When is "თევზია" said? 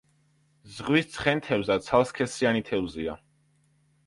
2.71-3.17